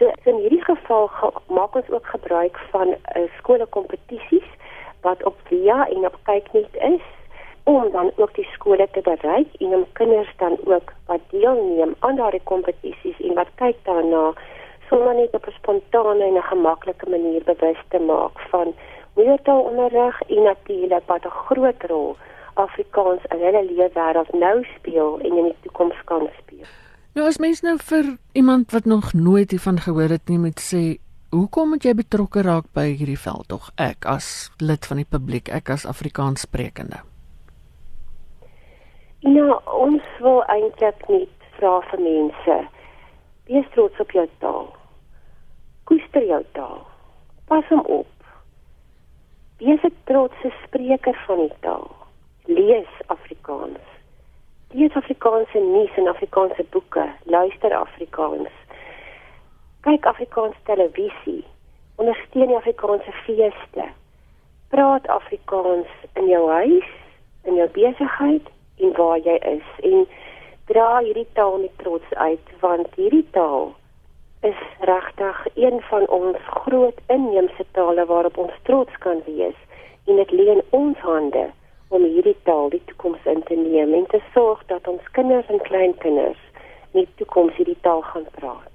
So 0.00 0.08
in 0.24 0.38
hierdie 0.40 0.64
geval 0.64 1.10
maak 1.52 1.74
ons 1.76 1.88
ook 1.92 2.06
gebruik 2.06 2.58
van 2.70 2.88
uh, 2.88 3.24
skoolkompetisies 3.38 4.46
wat 5.04 5.24
op 5.28 5.36
via 5.50 5.88
en 5.88 6.06
op 6.08 6.16
kyknet 6.22 6.76
is 6.88 7.04
om 7.64 7.90
dan 7.92 8.08
ook 8.16 8.32
die 8.34 8.48
skole 8.52 8.88
te 8.92 9.02
bereik 9.04 9.52
en 9.58 9.74
om 9.78 9.84
kinders 9.92 10.32
dan 10.36 10.56
ook 10.64 10.92
wat 11.06 11.20
deelneem 11.28 11.94
aan 11.98 12.16
daardie 12.16 12.40
kompetisies 12.44 13.20
en 13.20 13.34
wat 13.34 13.52
kyk 13.60 13.76
daarna 13.84 14.32
sonder 14.88 15.14
net 15.14 15.36
op 15.36 15.46
'n 15.46 15.58
spontane 15.60 16.24
en 16.24 16.40
'n 16.40 16.48
gemaklike 16.52 17.08
manier 17.08 17.42
bewus 17.44 17.80
te 17.88 17.98
maak 17.98 18.40
van 18.40 18.74
moedertaalonderrig 19.14 20.22
en 20.22 20.42
natuurlik 20.42 21.04
wat 21.06 21.24
'n 21.24 21.40
groot 21.44 21.82
rol 21.92 22.16
Afrikaans 22.54 23.22
in 23.28 23.44
hulle 23.44 23.64
leefwêreld 23.64 24.32
nou 24.32 24.64
speel 24.76 25.18
en 25.18 25.36
in 25.36 25.44
die 25.44 25.60
toekoms 25.62 26.04
kan 26.04 26.28
speel. 26.38 26.79
Nou 27.10 27.24
as 27.26 27.40
mens 27.42 27.58
nou 27.66 27.72
vir 27.82 28.06
iemand 28.38 28.70
wat 28.70 28.84
nog 28.84 29.12
nooit 29.12 29.50
hiervan 29.50 29.80
gehoor 29.82 30.12
het 30.14 30.28
nie 30.30 30.38
moet 30.38 30.60
sê, 30.62 31.00
hoekom 31.34 31.72
moet 31.74 31.82
jy 31.82 31.94
betrokke 31.98 32.44
raak 32.46 32.68
by 32.76 32.84
hierdie 32.92 33.18
veldtog? 33.18 33.72
Ek 33.82 34.06
as 34.06 34.28
lid 34.62 34.86
van 34.86 35.00
die 35.02 35.08
publiek, 35.16 35.50
ek 35.50 35.72
as 35.74 35.88
Afrikaans 35.90 36.46
sprekende. 36.46 37.02
Nou, 39.26 39.58
ons 39.74 40.06
wil 40.22 40.38
eintlik 40.54 41.02
net 41.10 41.50
vra 41.58 41.74
vir 41.90 42.06
mense, 42.06 42.60
wees 43.50 43.74
trots 43.74 44.06
op 44.06 44.14
jou 44.14 44.28
taal. 44.38 44.70
Koester 45.90 46.30
jou 46.30 46.42
taal. 46.54 46.80
Pas 47.50 47.66
hom 47.74 47.82
op. 47.90 48.14
Wees 49.58 49.82
'n 49.82 49.96
trotse 50.06 50.54
spreker 50.62 51.18
van 51.26 51.42
die 51.42 51.56
taal. 51.66 51.90
Lees 52.46 52.92
Afrikaans 53.06 53.89
lees 54.72 54.94
Afrikaanse 54.94 55.58
nuus 55.58 55.96
en 55.96 56.08
Afrikaanse 56.08 56.64
boeke, 56.70 57.06
luister 57.24 57.74
Afrikaans. 57.74 58.54
Kyk 59.80 60.06
Afrikaans 60.06 60.56
televisie, 60.68 61.44
ondersteun 61.96 62.52
die 62.52 62.56
Afrikaanse 62.56 63.12
feeste. 63.24 63.88
Praat 64.70 65.08
Afrikaans 65.08 65.90
in 66.14 66.28
jou 66.30 66.44
huis, 66.50 66.90
in 67.42 67.54
jou 67.54 67.68
besigheid 67.74 68.46
en 68.78 68.92
waar 68.96 69.18
jy 69.18 69.36
is 69.56 69.68
en 69.90 70.06
dra 70.70 71.00
hierdie 71.02 71.26
taal 71.34 71.58
met 71.58 71.72
trots 71.82 72.14
uit 72.14 72.52
want 72.60 72.94
hierdie 72.96 73.26
taal 73.34 73.72
is 74.46 74.60
regtig 74.88 75.40
een 75.54 75.80
van 75.88 76.06
ons 76.08 76.36
groot 76.62 77.00
inheemse 77.06 77.64
tale 77.72 78.04
waarop 78.06 78.38
ons 78.38 78.60
trots 78.68 79.00
kan 79.04 79.22
wees 79.26 79.58
en 80.06 80.20
dit 80.22 80.36
lê 80.38 80.46
in 80.54 80.62
ons 80.76 81.02
hande 81.06 81.48
om 81.90 82.04
hierdie 82.06 82.36
taal 82.46 82.70
die 82.70 82.82
toekoms 82.90 83.24
in 83.32 83.42
te 83.48 83.56
neem 83.58 83.94
en 83.98 84.06
te 84.10 84.20
sorg 84.34 84.62
dat 84.70 84.86
ons 84.90 85.06
kinders 85.16 85.48
en 85.50 85.62
kleinkinders 85.66 86.42
in 86.92 87.02
die 87.02 87.08
toekoms 87.22 87.56
hierdie 87.58 87.78
taal 87.86 88.02
gaan 88.12 88.26
praat. 88.38 88.68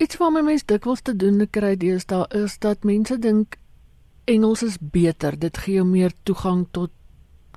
Iets 0.00 0.16
wat 0.20 0.32
my 0.32 0.40
mens 0.44 0.64
dikwels 0.64 1.04
te 1.04 1.12
doen 1.16 1.44
kry 1.52 1.74
deesdae 1.76 2.24
is 2.44 2.56
dat 2.58 2.88
mense 2.88 3.18
dink 3.20 3.58
Engels 4.30 4.62
is 4.62 4.78
beter. 4.78 5.34
Dit 5.34 5.58
gee 5.58 5.80
jou 5.80 5.86
meer 5.86 6.12
toegang 6.22 6.64
tot 6.70 6.92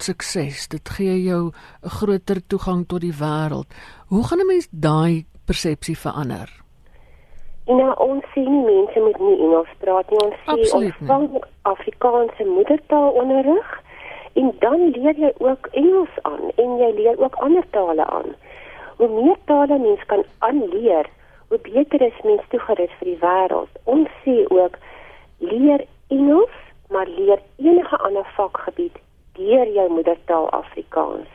sukses. 0.02 0.68
Dit 0.68 0.90
gee 0.90 1.24
jou 1.24 1.52
'n 1.84 1.90
groter 1.90 2.42
toegang 2.48 2.88
tot 2.88 3.02
die 3.02 3.14
wêreld. 3.14 3.70
Hoe 4.08 4.24
gaan 4.24 4.40
'n 4.40 4.48
mens 4.48 4.68
daai 4.72 5.26
persepsie 5.46 5.98
verander? 5.98 6.50
Nou 7.66 7.94
ons 7.98 8.24
sien 8.34 8.52
nie 8.52 8.66
mense 8.66 9.00
moet 9.00 9.20
nie 9.20 9.40
Engels 9.40 9.74
praat 9.80 10.10
nie. 10.10 10.20
Ons 10.20 10.36
sê 10.46 10.76
ons 10.76 10.96
vang 11.00 11.44
Afrikaanse 11.62 12.44
moedertaalonderrig 12.46 13.82
en 14.36 14.52
dan 14.60 14.90
leer 14.90 15.16
jy 15.16 15.32
ook 15.38 15.68
Engels 15.72 16.16
aan 16.22 16.50
en 16.56 16.78
jy 16.78 16.92
leer 16.96 17.20
ook 17.20 17.36
ander 17.36 17.64
tale 17.70 18.06
aan. 18.06 18.36
Hoe 18.98 19.08
meer 19.08 19.38
tale 19.46 19.78
mens 19.80 20.06
kan 20.06 20.24
aanleer, 20.38 21.10
hoe 21.48 21.60
beter 21.60 22.02
is 22.02 22.22
mens 22.24 22.42
toegerus 22.50 22.92
vir 23.00 23.12
die 23.12 23.20
wêreld. 23.24 23.72
Ons 23.84 24.12
sê 24.26 24.36
ook 24.48 24.76
leer 25.38 25.86
Engels, 26.08 26.58
maar 26.90 27.08
leer 27.08 27.40
enige 27.58 27.98
ander 27.98 28.28
vakgebied 28.36 29.00
deur 29.40 29.72
jou 29.78 29.88
moedertaal 29.92 30.50
Afrikaans. 30.50 31.32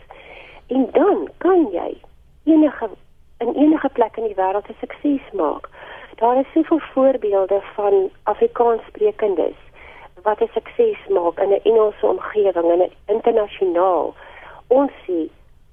En 0.66 0.88
dan 0.92 1.28
kan 1.38 1.68
jy 1.72 1.96
enige 2.44 2.90
in 3.40 3.54
enige 3.54 3.88
plek 3.88 4.16
in 4.16 4.28
die 4.28 4.36
wêreld 4.36 4.68
'n 4.68 4.76
sukses 4.80 5.32
maak. 5.32 5.68
Daar 6.16 6.36
is 6.36 6.52
soveel 6.54 6.80
voorbeelde 6.92 7.60
van 7.74 8.10
Afrikaanssprekendes 8.22 9.56
wat 10.22 10.40
'n 10.40 10.50
sukses 10.54 11.00
maak 11.08 11.38
in 11.38 11.52
'n 11.52 11.60
Engelse 11.62 12.06
omgewing 12.06 12.70
en 12.70 12.90
internasionaal. 13.06 14.14
Ons 14.68 14.92
sê 15.06 15.28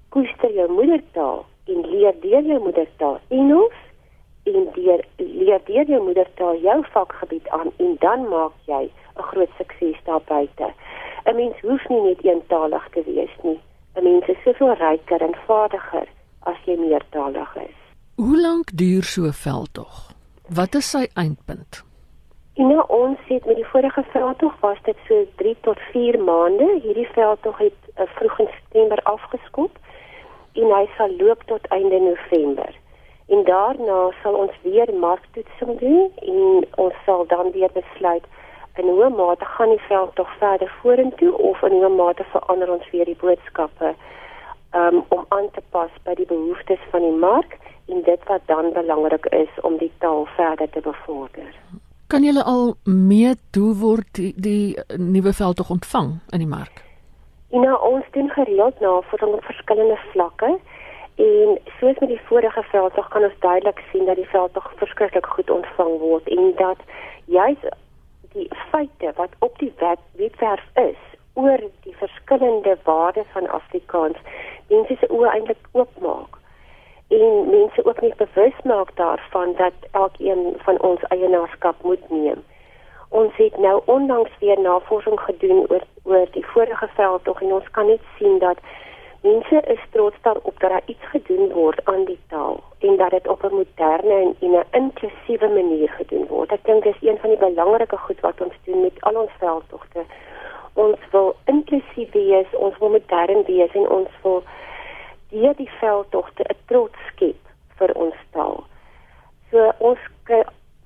koester 0.10 0.52
jou 0.54 0.72
moedertaal 0.72 1.46
en 1.66 1.90
leer 1.90 2.16
deur 2.22 2.42
jou 2.42 2.60
moedertaal 2.60 3.20
Engels 3.28 3.80
en 4.44 4.70
deur 4.74 5.02
leer 5.16 5.62
deur 5.66 5.86
jou 5.86 6.04
moedertaal 6.04 6.56
jou 6.56 6.86
vakgebied 6.92 7.48
aan 7.50 7.72
en 7.78 7.96
dan 8.00 8.28
maak 8.30 8.54
jy 8.66 8.84
'n 9.18 9.28
groot 9.32 9.50
sukses 9.58 9.98
daar 10.04 10.22
buite. 10.28 10.74
'n 11.26 11.36
Mens 11.36 11.60
hoef 11.62 11.88
nie 11.90 12.02
net 12.02 12.24
eentalig 12.24 12.88
te 12.90 13.04
wees 13.04 13.36
nie. 13.44 13.60
'n 13.96 14.04
Mens 14.04 14.28
is 14.28 14.42
soveel 14.44 14.74
ryker 14.74 15.22
en 15.22 15.36
vaardiger 15.48 16.08
as 16.40 16.58
jy 16.66 16.76
meertalig 16.78 17.56
is. 17.56 17.78
Hoe 18.16 18.42
lank 18.42 18.68
duur 18.74 19.04
so 19.04 19.22
'n 19.24 19.34
veldtog? 19.34 20.12
Wat 20.50 20.76
is 20.76 20.90
sy 20.90 21.08
eindpunt? 21.14 21.87
En 22.58 22.68
nou 22.68 22.84
ons 22.88 23.20
het 23.28 23.46
met 23.46 23.56
die 23.56 23.66
vorige 23.66 24.04
veldtog 24.12 24.54
was 24.60 24.78
dit 24.82 24.96
so 25.08 25.26
3 25.36 25.58
tot 25.62 25.80
4 25.80 26.24
maande. 26.24 26.80
Hierdie 26.84 27.10
veldtog 27.12 27.58
het 27.58 27.80
uh, 28.00 28.08
vroeg 28.16 28.40
in 28.40 28.50
September 28.54 29.00
afgeskop 29.04 29.78
en 30.54 30.74
hy 30.74 30.88
sal 30.96 31.14
loop 31.20 31.44
tot 31.46 31.68
einde 31.68 32.00
November. 32.00 32.74
En 33.28 33.44
daarna 33.44 34.00
sal 34.24 34.34
ons 34.34 34.58
weer 34.64 34.94
marktoetsing 35.00 35.80
doen 35.80 36.12
en 36.16 36.68
ons 36.76 36.98
sal 37.06 37.26
dan 37.28 37.52
weer 37.52 37.70
besluit 37.74 38.26
in 38.76 38.90
hoe 38.90 39.10
mate 39.10 39.46
gaan 39.46 39.70
die 39.70 39.86
veldtog 39.88 40.38
verder 40.38 40.74
vorentoe 40.82 41.38
of 41.38 41.62
in 41.62 41.72
hoe 41.72 41.90
mate 41.90 42.26
verander 42.34 42.72
ons 42.72 42.90
weer 42.90 43.06
die 43.06 43.20
boodskappe 43.22 43.94
um, 44.74 45.04
om 45.08 45.26
aan 45.28 45.52
te 45.52 45.62
pas 45.70 45.92
by 46.04 46.14
die 46.14 46.30
behoeftes 46.30 46.90
van 46.90 47.06
die 47.06 47.18
mark 47.30 47.60
en 47.86 48.02
dit 48.02 48.32
wat 48.32 48.42
dan 48.46 48.74
belangrik 48.74 49.26
is 49.26 49.62
om 49.62 49.78
die 49.78 49.92
taal 49.98 50.26
verder 50.26 50.70
te 50.70 50.82
bevorder. 50.82 51.54
Kan 52.08 52.24
julle 52.24 52.44
al 52.44 52.78
mee 52.86 53.34
toe 53.52 53.74
word 53.76 54.08
die, 54.16 54.30
die 54.40 54.80
nuwe 54.96 55.34
veld 55.36 55.58
tog 55.60 55.70
ontvang 55.76 56.14
in 56.32 56.40
die 56.40 56.48
mark? 56.48 56.80
Ja, 57.52 57.60
nou, 57.60 57.74
ons 57.84 58.06
doen 58.16 58.30
gereeld 58.32 58.80
navorsing 58.80 59.34
op 59.36 59.44
verskillende 59.44 59.98
vlakke 60.14 60.54
en 61.16 61.58
soos 61.80 62.00
met 62.00 62.14
die 62.14 62.22
vorige 62.30 62.64
veld 62.72 62.94
tog 62.94 63.10
kan 63.12 63.28
ons 63.28 63.36
duidelik 63.44 63.84
sien 63.92 64.08
dat 64.08 64.16
die 64.16 64.30
veld 64.32 64.54
tog 64.54 64.72
verskriklik 64.80 65.28
goed 65.36 65.52
ontvang 65.58 65.94
word 66.00 66.32
en 66.38 66.54
dat 66.56 66.80
juis 67.26 67.68
die 68.38 68.48
feite 68.72 69.12
wat 69.20 69.36
op 69.40 69.60
die 69.60 69.74
web 69.84 70.00
webwerf 70.22 70.64
is 70.88 71.04
oor 71.34 71.60
die 71.84 71.96
verskillende 72.00 72.78
waardes 72.88 73.28
van 73.36 73.52
Afrikaans 73.60 74.24
mense 74.72 74.96
se 75.00 75.12
oë 75.12 75.34
eintlik 75.34 75.72
oopmaak 75.72 76.37
en 77.08 77.50
mense 77.50 77.86
ook 77.86 78.02
nie 78.02 78.14
bewus 78.16 78.58
maak 78.64 78.96
daarvan 78.96 79.54
dat 79.58 79.74
elkeen 79.92 80.54
van 80.58 80.82
ons 80.82 81.04
eienaarskap 81.08 81.76
moet 81.82 82.10
neem. 82.10 82.44
Ons 83.10 83.36
het 83.36 83.58
nou 83.58 83.82
onlangs 83.86 84.32
weer 84.40 84.60
navorsing 84.60 85.20
gedoen 85.20 85.66
oor 85.70 85.84
oor 86.04 86.28
die 86.32 86.46
vorige 86.46 86.88
veld 86.96 87.24
tog 87.24 87.42
en 87.42 87.54
ons 87.54 87.72
kan 87.72 87.86
net 87.86 88.02
sien 88.18 88.40
dat 88.40 88.58
mense 89.22 89.62
is 89.74 89.84
trots 89.92 90.16
daarop 90.22 90.60
dat 90.60 90.70
daar 90.70 90.82
iets 90.86 91.06
gedoen 91.14 91.52
word 91.54 91.80
aan 91.84 92.06
die 92.06 92.20
taal 92.28 92.64
en 92.80 92.98
dat 92.98 93.10
dit 93.10 93.28
op 93.28 93.44
'n 93.44 93.56
moderne 93.56 94.36
en 94.40 94.52
'n 94.52 94.64
inklusiewe 94.72 95.48
manier 95.48 95.90
gedoen 95.90 96.28
word. 96.28 96.52
Ek 96.52 96.64
dink 96.64 96.84
dis 96.84 97.02
een 97.02 97.18
van 97.18 97.30
die 97.30 97.40
belangrike 97.40 97.98
goed 97.98 98.20
wat 98.20 98.42
ons 98.42 98.54
doen 98.64 98.82
met 98.82 99.02
al 99.02 99.16
ons 99.16 99.32
veldtogte. 99.40 100.02
Ons 100.74 101.00
wil 101.12 101.36
inklusief 101.46 102.12
wees, 102.12 102.48
ons 102.52 102.78
wil 102.78 102.90
modern 102.90 103.44
wees 103.44 103.72
en 103.72 103.90
ons 103.90 104.10
wil 104.22 104.44
deur 105.32 105.56
die 105.56 105.72
veldtogte 105.80 106.44
'n 106.44 106.58
trots 106.66 107.00
skep 107.12 107.42
vir 107.78 107.92
ons 107.96 108.16
taal. 108.32 108.64
So 109.52 109.72
ons 109.80 110.00
kry 110.24 110.44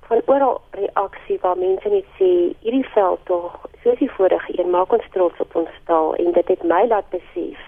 van 0.08 0.20
oral 0.26 0.60
reaksie 0.70 1.38
waar 1.40 1.58
mense 1.58 1.88
net 1.88 2.04
sê 2.18 2.30
hierdie 2.62 2.88
veldtog, 2.94 3.66
soos 3.82 3.98
die 3.98 4.10
vorige 4.10 4.58
een, 4.58 4.70
maak 4.70 4.92
ons 4.92 5.08
trots 5.12 5.40
op 5.40 5.56
ons 5.56 5.76
taal 5.84 6.14
en 6.14 6.32
dit 6.32 6.48
het 6.48 6.62
my 6.62 6.86
laat 6.86 7.08
besef 7.10 7.60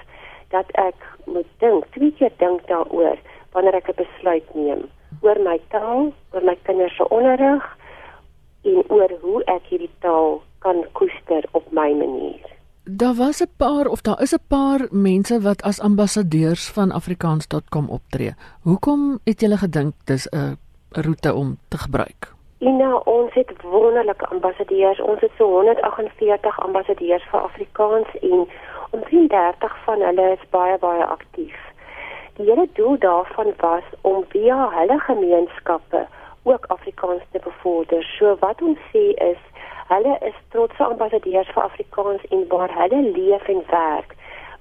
dat 0.48 0.66
ek 0.72 1.06
moet 1.26 1.48
dink, 1.58 1.86
twee 1.96 2.12
keer 2.18 2.32
dink 2.38 2.66
daaroor 2.66 3.18
wanneer 3.52 3.74
ek 3.74 3.88
'n 3.88 4.02
besluit 4.02 4.54
neem 4.54 4.84
oor 5.22 5.38
my 5.40 5.58
taal, 5.68 6.12
oor 6.32 6.44
my 6.44 6.56
kinders 6.62 6.96
se 6.96 7.08
onderrig 7.08 7.64
en 8.62 8.82
oor 8.88 9.10
hoe 9.20 9.42
ek 9.44 9.70
hierdie 9.70 9.92
taal 10.04 10.42
kan 10.58 10.84
koester 10.92 11.44
op 11.52 11.72
my 11.72 11.92
manier. 11.92 12.44
Daar 13.14 13.26
was 13.26 13.40
'n 13.40 13.54
paar 13.56 13.86
of 13.86 14.00
daar 14.00 14.20
is 14.20 14.34
'n 14.34 14.46
paar 14.48 14.80
mense 14.90 15.40
wat 15.40 15.62
as 15.62 15.80
ambassadeurs 15.80 16.70
van 16.70 16.90
afrikaans.com 16.90 17.88
optree. 17.88 18.34
Hoekom 18.62 19.18
het 19.24 19.40
julle 19.40 19.56
gedink 19.56 19.92
dis 20.04 20.26
'n 20.28 20.58
roete 20.90 21.34
om 21.34 21.58
te 21.68 21.78
gebruik? 21.78 22.32
Nou 22.58 23.00
ons 23.04 23.34
het 23.34 23.62
wonderlike 23.62 24.26
ambassadeurs. 24.26 25.00
Ons 25.00 25.20
het 25.20 25.30
so 25.38 25.44
148 25.44 26.60
ambassadeurs 26.60 27.24
vir 27.30 27.40
Afrikaans 27.40 28.08
en 28.20 28.48
omtrent 28.90 29.30
30 29.30 29.76
van 29.84 30.00
hulle 30.00 30.30
is 30.32 30.48
baie 30.50 30.78
baie 30.78 31.04
aktief. 31.04 31.58
Die 32.36 32.46
hele 32.50 32.68
doel 32.72 32.98
daarvan 32.98 33.52
was 33.56 33.84
om 34.00 34.24
via 34.28 34.70
hulle 34.70 34.98
gemeenskappe 34.98 36.06
ook 36.42 36.64
Afrikaans 36.66 37.22
te 37.30 37.40
bevorder. 37.44 38.02
So 38.18 38.36
wat 38.40 38.62
ons 38.62 38.78
sê 38.92 39.04
is 39.30 39.38
hulle 39.88 40.18
is 40.20 40.36
trotse 40.48 40.84
ambassadeurs 40.84 41.50
vir 41.54 41.62
Afrikaans 41.62 42.24
en 42.30 42.44
waar 42.48 42.72
hulle 42.80 43.02
leef 43.16 43.48
en 43.48 43.62
werk, 43.70 44.14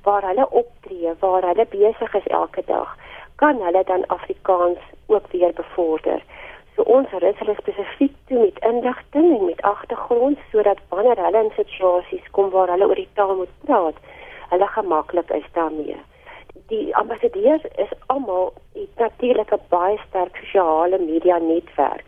waar 0.03 0.25
hulle 0.27 0.49
optree, 0.49 1.13
waar 1.19 1.47
hulle 1.47 1.65
besig 1.69 2.15
is 2.19 2.27
elke 2.27 2.63
dag, 2.65 2.97
kan 3.35 3.61
hulle 3.61 3.83
dan 3.83 4.07
Afrikaans 4.07 4.79
ook 5.05 5.27
weer 5.31 5.53
bevorder. 5.53 6.23
So 6.75 6.81
ons 6.89 7.11
rus 7.21 7.37
hulle 7.39 7.55
spesifiek 7.59 8.15
toe 8.27 8.39
met 8.39 8.59
inligting 8.69 9.29
en 9.37 9.45
met 9.45 9.61
agtergrond 9.61 10.39
sodat 10.51 10.79
wanneer 10.89 11.19
hulle 11.25 11.43
in 11.43 11.51
situasies 11.55 12.31
kom 12.31 12.49
waar 12.49 12.71
hulle 12.73 12.87
oor 12.87 13.01
die 13.01 13.09
taal 13.13 13.35
moet 13.35 13.53
praat, 13.65 13.99
hulle 14.49 14.67
gemaklik 14.67 15.29
is 15.37 15.45
daarmee. 15.53 15.99
Die 16.71 16.95
ambassadeurs 16.95 17.65
is 17.85 17.93
almal 18.07 18.53
natuurlik 18.97 19.53
'n 19.53 19.61
baie 19.69 19.99
sterk 20.07 20.35
sosiale 20.35 20.99
media 20.99 21.37
netwerk. 21.37 22.05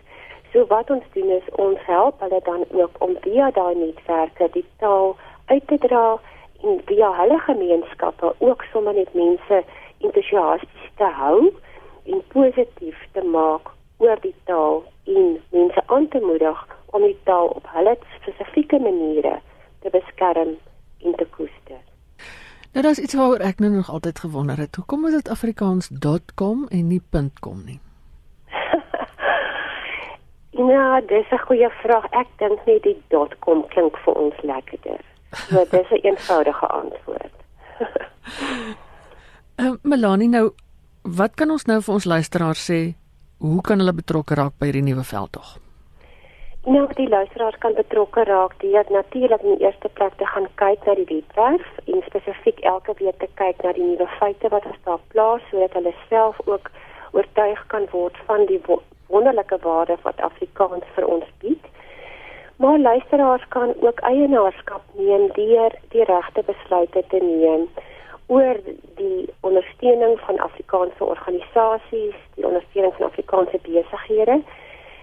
So 0.56 0.66
wat 0.66 0.90
ons 0.90 1.04
doen 1.14 1.30
is 1.36 1.48
ons 1.60 1.80
help 1.84 2.22
hulle 2.24 2.40
dan 2.44 2.62
ook 2.72 2.94
om 3.04 3.18
via 3.22 3.50
daai 3.52 3.76
netwerke 3.76 4.48
die 4.54 4.64
taal 4.80 5.18
uit 5.46 5.64
te 5.68 5.78
dra 5.84 6.04
en 6.64 6.78
via 6.88 7.10
hulle 7.18 7.40
gemeenskappe 7.48 8.30
ook 8.38 8.64
sommer 8.72 8.94
net 8.96 9.12
mense 9.14 9.58
entoesiasties 9.98 10.86
te 11.02 11.10
hou 11.18 11.40
en 12.04 12.22
positief 12.32 13.02
te 13.18 13.24
maak 13.34 13.68
oor 13.98 14.22
die 14.24 14.36
taal 14.48 14.80
en 15.04 15.36
mense 15.58 15.84
aan 15.86 16.08
te 16.16 16.22
moedig 16.24 16.62
om 16.86 17.04
die 17.04 17.18
taal 17.28 17.52
op 17.60 17.68
hulle 17.74 17.98
spesifieke 18.14 18.80
maniere 18.80 19.34
te 19.84 19.92
beskerm 19.92 20.54
en 21.04 21.18
te 21.20 21.28
koester. 21.36 21.82
Nou 22.72 22.86
daar's 22.88 23.04
iets 23.04 23.20
waaroor 23.20 23.44
ek 23.44 23.60
nou 23.60 23.74
nog 23.76 23.92
altyd 23.92 24.24
gewonder 24.24 24.64
het. 24.64 24.80
Hoekom 24.80 25.04
is 25.12 25.20
dit 25.20 25.30
afrikaans.com 25.36 26.68
en 26.72 26.88
nie 26.88 27.02
.com 27.42 27.60
nie? 27.66 27.82
Ja, 30.58 31.02
dis 31.02 31.32
'n 31.32 31.46
goeie 31.48 31.70
vraag. 31.70 32.06
Ek 32.12 32.28
dink 32.38 32.66
net 32.66 32.84
die 32.84 32.98
.com 33.40 33.68
klink 33.68 33.98
vir 33.98 34.14
ons 34.14 34.42
lekkerder. 34.42 35.02
So 35.32 35.66
dis 35.72 35.90
'n 35.92 36.04
eenvoudige 36.04 36.68
antwoord. 36.68 37.36
Uh, 39.60 39.76
Melanie, 39.92 40.30
nou 40.30 40.52
wat 41.04 41.36
kan 41.36 41.52
ons 41.52 41.66
nou 41.66 41.82
vir 41.82 41.94
ons 41.94 42.06
luisteraars 42.06 42.72
sê 42.72 42.96
Hoe 43.38 43.62
kan 43.62 43.80
hulle 43.80 43.94
betrokke 43.94 44.36
raak 44.40 44.54
by 44.60 44.70
hierdie 44.70 44.86
nuwe 44.86 45.04
veldtog? 45.04 45.58
Nou, 46.66 46.86
die 46.98 47.08
luisteraars 47.10 47.58
kan 47.62 47.76
betrokke 47.78 48.24
raak 48.26 48.56
deur 48.62 48.88
natuurlik 48.90 49.44
in 49.44 49.58
die 49.58 49.66
eerste 49.68 49.90
plek 50.00 50.16
te 50.18 50.26
gaan 50.26 50.48
kyk 50.62 50.88
na 50.88 50.96
die 50.98 51.06
webwerf 51.10 51.68
en 51.86 52.02
spesifiek 52.08 52.64
elke 52.72 52.96
week 53.02 53.20
te 53.20 53.28
kyk 53.42 53.60
na 53.64 53.74
die 53.78 53.84
nuwe 53.84 54.08
feite 54.16 54.50
wat 54.54 54.66
ons 54.72 54.80
daar 54.88 55.04
plaas 55.14 55.44
sodat 55.52 55.76
hulle 55.78 55.94
self 56.08 56.40
ook 56.46 56.72
oortuig 57.12 57.62
kan 57.74 57.86
word 57.92 58.18
van 58.30 58.48
die 58.50 58.62
wonderlike 59.08 59.58
waarde 59.62 59.98
wat 60.02 60.22
Afrikaans 60.22 60.86
vir 60.96 61.06
ons 61.06 61.26
bied. 61.40 61.66
Maar 62.56 62.80
luisteraars 62.80 63.48
kan 63.48 63.74
ook 63.80 64.00
eienaarskap 64.00 64.82
neem 64.94 65.28
deur 65.34 65.72
die 65.90 66.04
regte 66.04 66.44
besluite 66.46 67.04
te 67.08 67.20
neem 67.24 67.68
oor 68.28 68.58
die 68.96 69.30
ondersteuning 69.40 70.20
van 70.20 70.40
Afrikaanse 70.40 71.04
organisasies, 71.04 72.16
die 72.36 72.46
ondersteuning 72.46 72.94
van 72.96 73.06
Afrikaanse 73.06 73.60
besighede 73.62 74.42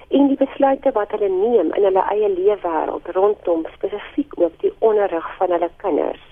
en 0.08 0.28
die 0.28 0.36
besluite 0.36 0.92
wat 0.92 1.10
hulle 1.10 1.28
neem 1.28 1.70
in 1.72 1.84
hulle 1.88 2.04
eie 2.14 2.28
leefwêreld 2.28 3.06
rondom 3.16 3.66
spesifiek 3.76 4.34
ook 4.40 4.56
die 4.60 4.72
onderrig 4.78 5.28
van 5.36 5.54
hulle 5.54 5.70
kinders. 5.76 6.24